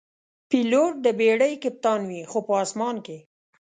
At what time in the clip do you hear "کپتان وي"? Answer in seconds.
1.63-2.21